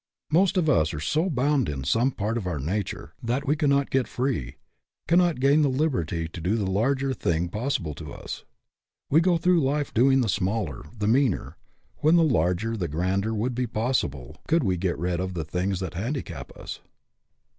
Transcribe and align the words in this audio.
Most 0.31 0.57
of 0.57 0.67
us 0.67 0.95
are 0.95 0.99
so 0.99 1.29
bound 1.29 1.69
in 1.69 1.83
some 1.83 2.09
part 2.09 2.35
of 2.35 2.47
our 2.47 2.57
nature 2.57 3.13
that 3.21 3.45
we 3.45 3.55
cannot 3.55 3.91
get 3.91 4.07
free; 4.07 4.55
cannot 5.07 5.39
gain 5.39 5.61
the 5.61 5.69
liberty 5.69 6.27
to 6.27 6.41
do 6.41 6.55
the 6.55 6.65
larger 6.65 7.13
thing 7.13 7.49
possible 7.49 7.93
to 7.93 8.11
us. 8.11 8.43
We 9.11 9.21
go 9.21 9.37
through 9.37 9.61
life 9.61 9.93
doing 9.93 10.21
the 10.21 10.27
smaller, 10.27 10.85
the 10.97 11.07
meaner, 11.07 11.55
when 11.97 12.15
the 12.15 12.23
larger, 12.23 12.75
the 12.75 12.87
grander 12.87 13.35
would 13.35 13.53
be 13.53 13.67
pos 13.67 14.01
sible 14.01 14.37
could 14.47 14.63
we 14.63 14.75
get 14.75 14.97
rid 14.97 15.19
of 15.19 15.35
the 15.35 15.45
things 15.45 15.79
that 15.81 15.93
handi 15.93 16.23
cap 16.23 16.51
us. 16.57 16.79